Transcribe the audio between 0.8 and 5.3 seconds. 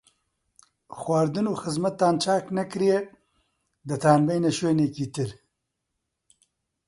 خواردن و خزمەتتان چاک نەکرێ، دەتانبەینە شوێنێکی تر